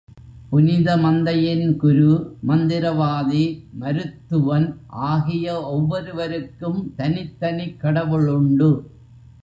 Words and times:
புனித 0.49 0.97
மந்தையின் 0.97 1.75
குரு, 1.75 2.37
மந்திரவாதி, 2.47 3.43
மருத்துவன் 3.73 4.67
ஆகிய 4.87 5.61
ஒவ்வொருவருக்கும் 5.63 6.93
தனித்தனிக் 6.97 7.79
கடவுளுண்டு. 7.81 8.71